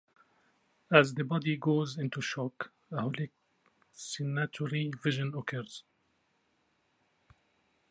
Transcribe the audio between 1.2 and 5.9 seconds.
body goes into shock, a hallucinatory vision occurs.